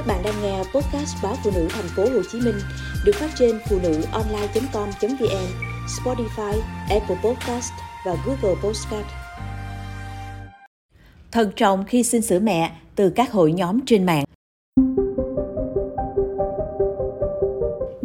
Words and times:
Các 0.00 0.06
bạn 0.06 0.22
đang 0.24 0.42
nghe 0.42 0.58
podcast 0.58 1.16
báo 1.22 1.34
phụ 1.44 1.50
nữ 1.54 1.68
thành 1.70 1.84
phố 1.96 2.02
Hồ 2.02 2.22
Chí 2.32 2.40
Minh 2.40 2.54
được 3.04 3.12
phát 3.14 3.30
trên 3.38 3.58
phụ 3.68 3.78
nữ 3.82 4.02
online.com.vn, 4.12 5.46
Spotify, 5.86 6.60
Apple 6.90 7.16
Podcast 7.24 7.72
và 8.06 8.16
Google 8.26 8.60
Podcast. 8.62 9.06
Thận 11.32 11.50
trọng 11.56 11.84
khi 11.84 12.02
xin 12.02 12.22
sữa 12.22 12.38
mẹ 12.38 12.72
từ 12.94 13.10
các 13.10 13.32
hội 13.32 13.52
nhóm 13.52 13.80
trên 13.86 14.06
mạng. 14.06 14.24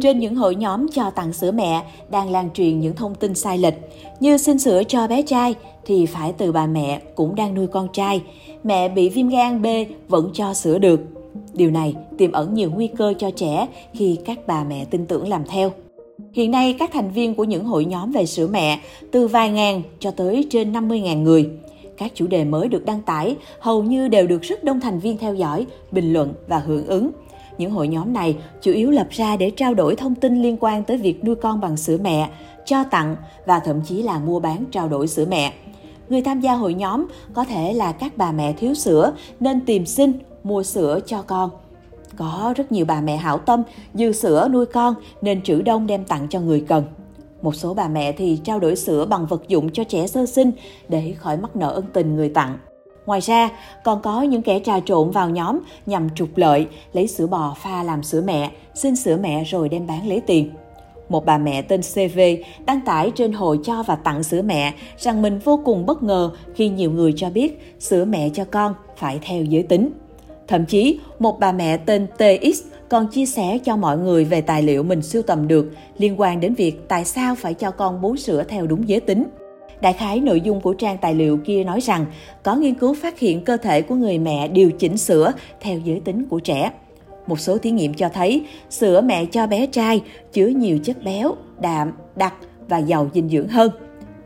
Trên 0.00 0.18
những 0.18 0.34
hội 0.34 0.54
nhóm 0.54 0.86
cho 0.88 1.10
tặng 1.10 1.32
sữa 1.32 1.50
mẹ 1.50 1.92
đang 2.10 2.30
lan 2.30 2.50
truyền 2.54 2.80
những 2.80 2.96
thông 2.96 3.14
tin 3.14 3.34
sai 3.34 3.58
lệch 3.58 3.74
như 4.20 4.36
xin 4.36 4.58
sữa 4.58 4.82
cho 4.88 5.06
bé 5.06 5.22
trai 5.22 5.54
thì 5.84 6.06
phải 6.06 6.32
từ 6.32 6.52
bà 6.52 6.66
mẹ 6.66 7.00
cũng 7.14 7.34
đang 7.34 7.54
nuôi 7.54 7.66
con 7.66 7.88
trai, 7.92 8.22
mẹ 8.64 8.88
bị 8.88 9.08
viêm 9.08 9.28
gan 9.28 9.62
B 9.62 9.66
vẫn 10.08 10.30
cho 10.34 10.54
sữa 10.54 10.78
được. 10.78 11.15
Điều 11.54 11.70
này 11.70 11.94
tiềm 12.18 12.32
ẩn 12.32 12.54
nhiều 12.54 12.70
nguy 12.74 12.86
cơ 12.86 13.14
cho 13.18 13.30
trẻ 13.30 13.68
khi 13.92 14.18
các 14.24 14.38
bà 14.46 14.64
mẹ 14.64 14.84
tin 14.84 15.06
tưởng 15.06 15.28
làm 15.28 15.44
theo. 15.48 15.72
Hiện 16.32 16.50
nay, 16.50 16.76
các 16.78 16.90
thành 16.92 17.10
viên 17.10 17.34
của 17.34 17.44
những 17.44 17.64
hội 17.64 17.84
nhóm 17.84 18.12
về 18.12 18.26
sữa 18.26 18.46
mẹ 18.46 18.80
từ 19.12 19.26
vài 19.26 19.50
ngàn 19.50 19.82
cho 20.00 20.10
tới 20.10 20.46
trên 20.50 20.72
50.000 20.72 21.22
người. 21.22 21.50
Các 21.96 22.12
chủ 22.14 22.26
đề 22.26 22.44
mới 22.44 22.68
được 22.68 22.84
đăng 22.84 23.02
tải 23.02 23.36
hầu 23.58 23.82
như 23.82 24.08
đều 24.08 24.26
được 24.26 24.42
rất 24.42 24.64
đông 24.64 24.80
thành 24.80 24.98
viên 24.98 25.18
theo 25.18 25.34
dõi, 25.34 25.66
bình 25.92 26.12
luận 26.12 26.32
và 26.48 26.58
hưởng 26.58 26.86
ứng. 26.86 27.10
Những 27.58 27.70
hội 27.70 27.88
nhóm 27.88 28.12
này 28.12 28.36
chủ 28.62 28.72
yếu 28.72 28.90
lập 28.90 29.06
ra 29.10 29.36
để 29.36 29.50
trao 29.50 29.74
đổi 29.74 29.96
thông 29.96 30.14
tin 30.14 30.42
liên 30.42 30.56
quan 30.60 30.84
tới 30.84 30.96
việc 30.96 31.24
nuôi 31.24 31.34
con 31.34 31.60
bằng 31.60 31.76
sữa 31.76 31.98
mẹ, 32.02 32.30
cho 32.64 32.84
tặng 32.84 33.16
và 33.46 33.58
thậm 33.58 33.80
chí 33.84 34.02
là 34.02 34.18
mua 34.18 34.40
bán 34.40 34.64
trao 34.70 34.88
đổi 34.88 35.08
sữa 35.08 35.26
mẹ. 35.30 35.52
Người 36.08 36.22
tham 36.22 36.40
gia 36.40 36.52
hội 36.52 36.74
nhóm 36.74 37.06
có 37.34 37.44
thể 37.44 37.72
là 37.72 37.92
các 37.92 38.16
bà 38.16 38.32
mẹ 38.32 38.52
thiếu 38.52 38.74
sữa 38.74 39.12
nên 39.40 39.60
tìm 39.66 39.86
xin 39.86 40.12
mua 40.44 40.62
sữa 40.62 41.00
cho 41.06 41.22
con. 41.22 41.50
Có 42.16 42.54
rất 42.56 42.72
nhiều 42.72 42.84
bà 42.84 43.00
mẹ 43.00 43.16
hảo 43.16 43.38
tâm 43.38 43.62
dư 43.94 44.12
sữa 44.12 44.48
nuôi 44.52 44.66
con 44.66 44.94
nên 45.22 45.42
trữ 45.42 45.62
đông 45.62 45.86
đem 45.86 46.04
tặng 46.04 46.26
cho 46.30 46.40
người 46.40 46.64
cần. 46.68 46.84
Một 47.42 47.54
số 47.54 47.74
bà 47.74 47.88
mẹ 47.88 48.12
thì 48.12 48.40
trao 48.44 48.60
đổi 48.60 48.76
sữa 48.76 49.06
bằng 49.06 49.26
vật 49.26 49.48
dụng 49.48 49.70
cho 49.72 49.84
trẻ 49.84 50.06
sơ 50.06 50.26
sinh 50.26 50.52
để 50.88 51.14
khỏi 51.18 51.36
mắc 51.36 51.56
nợ 51.56 51.70
ân 51.70 51.84
tình 51.92 52.16
người 52.16 52.28
tặng. 52.28 52.58
Ngoài 53.06 53.20
ra, 53.20 53.50
còn 53.84 54.02
có 54.02 54.22
những 54.22 54.42
kẻ 54.42 54.60
trà 54.64 54.80
trộn 54.80 55.10
vào 55.10 55.30
nhóm 55.30 55.58
nhằm 55.86 56.10
trục 56.14 56.28
lợi, 56.36 56.66
lấy 56.92 57.06
sữa 57.06 57.26
bò 57.26 57.54
pha 57.58 57.82
làm 57.82 58.02
sữa 58.02 58.22
mẹ, 58.26 58.50
xin 58.74 58.96
sữa 58.96 59.18
mẹ 59.20 59.44
rồi 59.44 59.68
đem 59.68 59.86
bán 59.86 60.08
lấy 60.08 60.20
tiền. 60.20 60.50
Một 61.08 61.26
bà 61.26 61.38
mẹ 61.38 61.62
tên 61.62 61.80
CV 61.82 62.20
đăng 62.66 62.80
tải 62.80 63.12
trên 63.14 63.32
hội 63.32 63.58
cho 63.64 63.82
và 63.82 63.96
tặng 63.96 64.22
sữa 64.22 64.42
mẹ 64.42 64.74
rằng 64.98 65.22
mình 65.22 65.38
vô 65.38 65.60
cùng 65.64 65.86
bất 65.86 66.02
ngờ 66.02 66.30
khi 66.54 66.68
nhiều 66.68 66.90
người 66.90 67.12
cho 67.16 67.30
biết 67.30 67.74
sữa 67.78 68.04
mẹ 68.04 68.28
cho 68.34 68.44
con 68.44 68.74
phải 68.96 69.18
theo 69.22 69.44
giới 69.44 69.62
tính. 69.62 69.90
Thậm 70.48 70.66
chí, 70.66 70.98
một 71.18 71.40
bà 71.40 71.52
mẹ 71.52 71.76
tên 71.76 72.06
TX 72.06 72.62
còn 72.88 73.06
chia 73.06 73.26
sẻ 73.26 73.58
cho 73.64 73.76
mọi 73.76 73.98
người 73.98 74.24
về 74.24 74.40
tài 74.40 74.62
liệu 74.62 74.82
mình 74.82 75.02
sưu 75.02 75.22
tầm 75.22 75.48
được 75.48 75.72
liên 75.98 76.20
quan 76.20 76.40
đến 76.40 76.54
việc 76.54 76.88
tại 76.88 77.04
sao 77.04 77.34
phải 77.34 77.54
cho 77.54 77.70
con 77.70 78.00
bú 78.00 78.16
sữa 78.16 78.44
theo 78.48 78.66
đúng 78.66 78.88
giới 78.88 79.00
tính. 79.00 79.24
Đại 79.80 79.92
khái 79.92 80.20
nội 80.20 80.40
dung 80.40 80.60
của 80.60 80.74
trang 80.74 80.98
tài 80.98 81.14
liệu 81.14 81.36
kia 81.36 81.64
nói 81.64 81.80
rằng 81.80 82.06
có 82.42 82.56
nghiên 82.56 82.74
cứu 82.74 82.94
phát 82.94 83.18
hiện 83.18 83.44
cơ 83.44 83.56
thể 83.56 83.82
của 83.82 83.94
người 83.94 84.18
mẹ 84.18 84.48
điều 84.48 84.70
chỉnh 84.70 84.96
sữa 84.96 85.32
theo 85.60 85.78
giới 85.78 86.00
tính 86.00 86.24
của 86.28 86.38
trẻ. 86.38 86.70
Một 87.26 87.40
số 87.40 87.58
thí 87.58 87.70
nghiệm 87.70 87.94
cho 87.94 88.08
thấy 88.08 88.46
sữa 88.70 89.00
mẹ 89.00 89.24
cho 89.24 89.46
bé 89.46 89.66
trai 89.66 90.02
chứa 90.32 90.46
nhiều 90.46 90.78
chất 90.82 90.96
béo, 91.04 91.34
đạm, 91.60 91.92
đặc 92.16 92.34
và 92.68 92.78
giàu 92.78 93.10
dinh 93.14 93.28
dưỡng 93.28 93.48
hơn. 93.48 93.70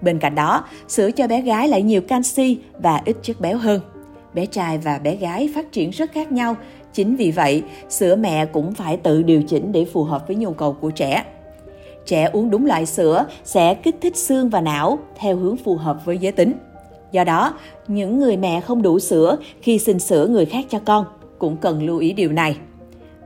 Bên 0.00 0.18
cạnh 0.18 0.34
đó, 0.34 0.64
sữa 0.88 1.10
cho 1.10 1.28
bé 1.28 1.40
gái 1.42 1.68
lại 1.68 1.82
nhiều 1.82 2.00
canxi 2.00 2.58
và 2.78 3.02
ít 3.04 3.16
chất 3.22 3.40
béo 3.40 3.58
hơn. 3.58 3.80
Bé 4.34 4.46
trai 4.46 4.78
và 4.78 4.98
bé 4.98 5.16
gái 5.16 5.48
phát 5.54 5.72
triển 5.72 5.90
rất 5.90 6.12
khác 6.12 6.32
nhau, 6.32 6.56
chính 6.92 7.16
vì 7.16 7.30
vậy, 7.30 7.62
sữa 7.88 8.16
mẹ 8.16 8.46
cũng 8.46 8.74
phải 8.74 8.96
tự 8.96 9.22
điều 9.22 9.42
chỉnh 9.42 9.72
để 9.72 9.84
phù 9.84 10.04
hợp 10.04 10.26
với 10.26 10.36
nhu 10.36 10.52
cầu 10.52 10.72
của 10.72 10.90
trẻ. 10.90 11.24
Trẻ 12.06 12.30
uống 12.32 12.50
đúng 12.50 12.66
loại 12.66 12.86
sữa 12.86 13.26
sẽ 13.44 13.74
kích 13.74 13.96
thích 14.00 14.16
xương 14.16 14.48
và 14.48 14.60
não 14.60 14.98
theo 15.16 15.36
hướng 15.36 15.56
phù 15.56 15.76
hợp 15.76 16.04
với 16.04 16.18
giới 16.18 16.32
tính. 16.32 16.52
Do 17.12 17.24
đó, 17.24 17.54
những 17.88 18.18
người 18.18 18.36
mẹ 18.36 18.60
không 18.60 18.82
đủ 18.82 18.98
sữa 18.98 19.36
khi 19.62 19.78
xin 19.78 19.98
sữa 19.98 20.26
người 20.26 20.46
khác 20.46 20.64
cho 20.68 20.78
con 20.84 21.04
cũng 21.38 21.56
cần 21.56 21.86
lưu 21.86 21.98
ý 21.98 22.12
điều 22.12 22.32
này. 22.32 22.56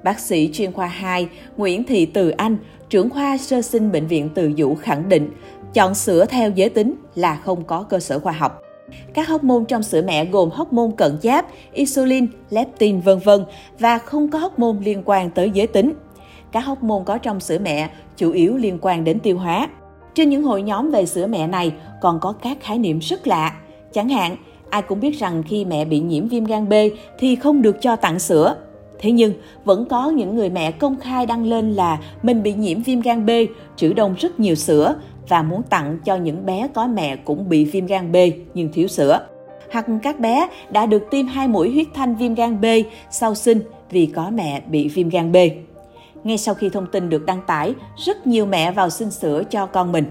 Bác 0.05 0.21
sĩ 0.21 0.51
chuyên 0.53 0.73
khoa 0.73 0.87
2 0.87 1.29
Nguyễn 1.57 1.85
Thị 1.85 2.07
Từ 2.07 2.31
Anh, 2.31 2.57
trưởng 2.89 3.11
khoa 3.11 3.39
sơ 3.39 3.63
sinh 3.63 3.93
bệnh 3.93 4.07
viện 4.07 4.29
Từ 4.35 4.53
Dũ 4.59 4.75
khẳng 4.75 5.09
định, 5.09 5.31
chọn 5.75 5.95
sữa 5.95 6.25
theo 6.29 6.51
giới 6.51 6.69
tính 6.69 6.95
là 7.15 7.37
không 7.37 7.65
có 7.65 7.83
cơ 7.83 7.99
sở 7.99 8.19
khoa 8.19 8.33
học. 8.33 8.63
Các 9.15 9.29
hormone 9.29 9.65
trong 9.69 9.83
sữa 9.83 10.03
mẹ 10.07 10.25
gồm 10.25 10.51
hormone 10.51 10.91
cận 10.97 11.19
giáp, 11.23 11.47
insulin, 11.73 12.27
leptin 12.51 13.01
vân 13.01 13.19
vân 13.19 13.45
và 13.79 13.99
không 13.99 14.31
có 14.31 14.39
hormone 14.39 14.85
liên 14.85 15.03
quan 15.05 15.31
tới 15.31 15.51
giới 15.51 15.67
tính. 15.67 15.93
Các 16.53 16.61
hormone 16.61 17.03
có 17.07 17.19
trong 17.19 17.41
sữa 17.41 17.59
mẹ 17.59 17.91
chủ 18.17 18.33
yếu 18.33 18.57
liên 18.57 18.79
quan 18.81 19.05
đến 19.05 19.21
tiêu 19.21 19.39
hóa. 19.39 19.69
Trên 20.15 20.29
những 20.29 20.43
hội 20.43 20.63
nhóm 20.63 20.91
về 20.91 21.07
sữa 21.07 21.27
mẹ 21.27 21.47
này 21.47 21.73
còn 22.01 22.21
có 22.21 22.33
các 22.33 22.59
khái 22.61 22.79
niệm 22.79 22.99
rất 22.99 23.27
lạ. 23.27 23.57
Chẳng 23.93 24.09
hạn, 24.09 24.37
ai 24.71 24.83
cũng 24.83 25.01
biết 25.01 25.19
rằng 25.19 25.43
khi 25.49 25.65
mẹ 25.65 25.85
bị 25.85 26.01
nhiễm 26.01 26.29
viêm 26.29 26.45
gan 26.45 26.69
B 26.69 26.73
thì 27.19 27.37
không 27.37 27.63
được 27.63 27.77
cho 27.81 27.97
tặng 27.97 28.19
sữa. 28.19 28.57
Thế 29.01 29.11
nhưng, 29.11 29.33
vẫn 29.65 29.85
có 29.85 30.11
những 30.11 30.35
người 30.37 30.51
mẹ 30.51 30.71
công 30.71 30.97
khai 31.01 31.27
đăng 31.27 31.45
lên 31.45 31.73
là 31.73 31.99
mình 32.23 32.43
bị 32.43 32.53
nhiễm 32.53 32.83
viêm 32.83 33.01
gan 33.01 33.27
B, 33.27 33.31
trữ 33.77 33.93
đông 33.93 34.15
rất 34.19 34.41
nhiều 34.41 34.55
sữa 34.55 34.95
và 35.29 35.43
muốn 35.43 35.63
tặng 35.63 35.99
cho 36.05 36.17
những 36.17 36.47
bé 36.47 36.69
có 36.75 36.87
mẹ 36.87 37.17
cũng 37.17 37.49
bị 37.49 37.65
viêm 37.65 37.87
gan 37.87 38.13
B 38.13 38.17
nhưng 38.55 38.69
thiếu 38.73 38.89
sữa. 38.89 39.27
Hoặc 39.73 39.87
các 40.03 40.21
bé 40.21 40.49
đã 40.71 40.87
được 40.87 41.03
tiêm 41.11 41.27
hai 41.27 41.49
mũi 41.49 41.71
huyết 41.71 41.87
thanh 41.95 42.17
viêm 42.17 42.35
gan 42.35 42.61
B 42.61 42.65
sau 43.11 43.35
sinh 43.35 43.61
vì 43.91 44.07
có 44.07 44.31
mẹ 44.31 44.63
bị 44.71 44.89
viêm 44.89 45.09
gan 45.09 45.33
B. 45.33 45.37
Ngay 46.25 46.39
sau 46.39 46.55
khi 46.55 46.69
thông 46.69 46.87
tin 46.87 47.09
được 47.09 47.27
đăng 47.27 47.41
tải, 47.47 47.75
rất 47.97 48.27
nhiều 48.27 48.47
mẹ 48.47 48.73
vào 48.73 48.91
xin 48.91 49.11
sữa 49.11 49.43
cho 49.51 49.67
con 49.67 49.93
mình. 49.93 50.05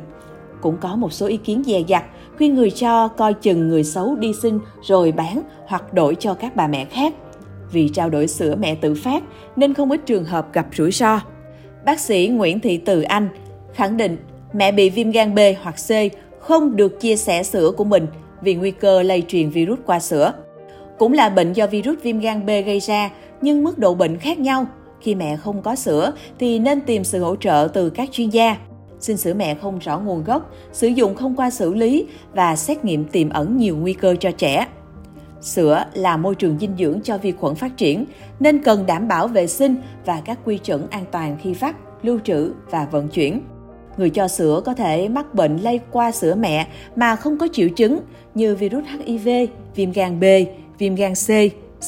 Cũng 0.62 0.78
có 0.82 0.96
một 0.96 1.14
số 1.14 1.28
ý 1.28 1.38
kiến 1.38 1.64
dè 1.66 1.80
dặt, 1.88 2.04
khuyên 2.38 2.56
người 2.56 2.72
cho 2.72 3.08
coi 3.08 3.34
chừng 3.34 3.68
người 3.68 3.84
xấu 3.84 4.16
đi 4.16 4.34
xin 4.42 4.60
rồi 4.82 5.12
bán 5.12 5.42
hoặc 5.68 5.94
đổi 5.94 6.16
cho 6.16 6.34
các 6.34 6.56
bà 6.56 6.68
mẹ 6.68 6.86
khác. 6.86 7.14
Vì 7.72 7.90
trao 7.90 8.10
đổi 8.10 8.28
sữa 8.28 8.56
mẹ 8.60 8.76
tự 8.76 8.94
phát 8.94 9.24
nên 9.56 9.74
không 9.74 9.92
ít 9.92 10.02
trường 10.06 10.26
hợp 10.26 10.54
gặp 10.54 10.68
rủi 10.78 10.92
ro. 10.92 11.22
Bác 11.86 12.00
sĩ 12.00 12.28
Nguyễn 12.28 12.60
Thị 12.60 12.78
Từ 12.78 13.02
Anh 13.02 13.30
khẳng 13.74 13.98
định 13.98 14.18
mẹ 14.54 14.72
bị 14.72 14.90
viêm 14.90 15.12
gan 15.12 15.36
B 15.36 15.40
hoặc 15.62 15.76
C 15.88 15.92
không 16.40 16.76
được 16.76 17.00
chia 17.00 17.16
sẻ 17.16 17.44
sữa 17.44 17.72
của 17.78 17.84
mình 17.84 18.08
vì 18.42 18.56
nguy 18.56 18.72
cơ 18.72 19.02
lây 19.02 19.24
truyền 19.28 19.50
virus 19.50 19.80
qua 19.86 20.00
sữa. 20.00 20.34
Cũng 20.98 21.14
là 21.14 21.30
bệnh 21.30 21.54
do 21.54 21.68
virus 21.68 21.98
viêm 22.04 22.20
gan 22.20 22.46
B 22.46 22.50
gây 22.50 22.80
ra, 22.80 23.10
nhưng 23.42 23.64
mức 23.64 23.78
độ 23.78 23.94
bệnh 23.94 24.18
khác 24.18 24.40
nhau. 24.40 24.66
Khi 25.02 25.16
mẹ 25.16 25.38
không 25.38 25.62
có 25.62 25.76
sữa 25.76 26.12
thì 26.40 26.60
nên 26.60 26.82
tìm 26.82 27.04
sự 27.04 27.24
hỗ 27.24 27.36
trợ 27.36 27.68
từ 27.74 27.90
các 27.90 28.10
chuyên 28.12 28.30
gia. 28.30 28.58
Xin 29.00 29.18
sữa 29.18 29.34
mẹ 29.34 29.56
không 29.56 29.80
rõ 29.80 30.00
nguồn 30.00 30.24
gốc, 30.24 30.52
sử 30.72 30.88
dụng 30.88 31.16
không 31.16 31.36
qua 31.36 31.50
xử 31.50 31.74
lý 31.74 32.06
và 32.34 32.56
xét 32.56 32.86
nghiệm 32.86 33.06
tiềm 33.06 33.30
ẩn 33.30 33.58
nhiều 33.58 33.78
nguy 33.78 33.94
cơ 33.94 34.16
cho 34.20 34.32
trẻ. 34.32 34.68
Sữa 35.42 35.84
là 35.94 36.18
môi 36.18 36.36
trường 36.36 36.60
dinh 36.60 36.76
dưỡng 36.80 37.02
cho 37.04 37.18
vi 37.18 37.32
khuẩn 37.32 37.56
phát 37.56 37.78
triển, 37.78 38.06
nên 38.40 38.64
cần 38.64 38.86
đảm 38.86 39.08
bảo 39.08 39.28
vệ 39.28 39.48
sinh 39.48 39.76
và 40.06 40.22
các 40.26 40.40
quy 40.46 40.58
chuẩn 40.58 40.90
an 40.90 41.06
toàn 41.12 41.38
khi 41.42 41.54
phát, 41.54 41.76
lưu 42.04 42.20
trữ 42.24 42.54
và 42.70 42.88
vận 42.92 43.08
chuyển. 43.08 43.42
Người 43.98 44.10
cho 44.10 44.28
sữa 44.28 44.62
có 44.66 44.74
thể 44.74 45.10
mắc 45.10 45.34
bệnh 45.34 45.58
lây 45.58 45.80
qua 45.92 46.12
sữa 46.12 46.36
mẹ 46.36 46.68
mà 46.96 47.16
không 47.16 47.38
có 47.38 47.48
triệu 47.54 47.70
chứng 47.70 48.00
như 48.36 48.56
virus 48.56 48.84
HIV, 49.06 49.30
viêm 49.76 49.92
gan 49.92 50.20
B, 50.20 50.24
viêm 50.78 50.96
gan 50.96 51.14
C, 51.14 51.28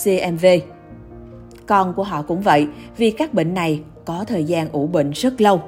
CMV. 0.03 0.45
Con 1.65 1.93
của 1.93 2.03
họ 2.03 2.21
cũng 2.21 2.41
vậy 2.41 2.67
vì 2.97 3.11
các 3.11 3.33
bệnh 3.33 3.53
này 3.53 3.81
có 4.05 4.25
thời 4.27 4.43
gian 4.43 4.69
ủ 4.71 4.87
bệnh 4.87 5.11
rất 5.11 5.41
lâu. 5.41 5.61